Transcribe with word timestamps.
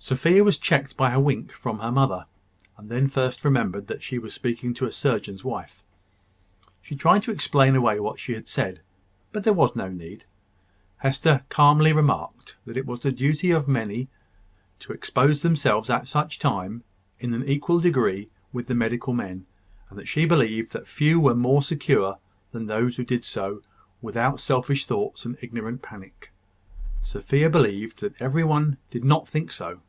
Sophia 0.00 0.44
was 0.44 0.58
checked 0.58 0.96
by 0.96 1.10
a 1.10 1.18
wink 1.18 1.50
from 1.50 1.80
her 1.80 1.90
mother, 1.90 2.24
and 2.76 2.88
then 2.88 3.08
first 3.08 3.44
remembered 3.44 3.88
that 3.88 4.00
she 4.02 4.16
was 4.16 4.32
speaking 4.32 4.72
to 4.72 4.86
a 4.86 4.92
surgeon's 4.92 5.42
wife. 5.44 5.82
She 6.80 6.94
tried 6.94 7.24
to 7.24 7.32
explain 7.32 7.74
away 7.74 7.98
what 7.98 8.20
she 8.20 8.34
had 8.34 8.46
said; 8.46 8.80
but 9.32 9.42
there 9.42 9.52
was 9.52 9.74
no 9.74 9.88
need. 9.88 10.24
Hester 10.98 11.42
calmly 11.48 11.92
remarked 11.92 12.56
that 12.64 12.76
it 12.76 12.86
was 12.86 13.00
the 13.00 13.10
duty 13.10 13.50
of 13.50 13.66
many 13.66 14.08
to 14.78 14.92
expose 14.92 15.42
themselves 15.42 15.90
at 15.90 16.06
such 16.06 16.38
times 16.38 16.84
in 17.18 17.34
an 17.34 17.44
equal 17.46 17.80
degree 17.80 18.30
with 18.52 18.68
the 18.68 18.76
medical 18.76 19.12
men; 19.12 19.46
and 19.90 19.98
that 19.98 20.06
she 20.08 20.24
believed 20.24 20.72
that 20.74 20.86
few 20.86 21.18
were 21.18 21.34
more 21.34 21.60
secure 21.60 22.18
than 22.52 22.66
those 22.66 22.96
who 22.96 23.04
did 23.04 23.24
so 23.24 23.60
without 24.00 24.38
selfish 24.38 24.86
thoughts 24.86 25.24
and 25.26 25.36
ignorant 25.42 25.82
panic. 25.82 26.32
Sophia 27.00 27.50
believed 27.50 28.00
that 28.00 28.14
every 28.22 28.44
one 28.44 28.76
did 28.92 29.04
not 29.04 29.26
think 29.28 29.50
so. 29.50 29.80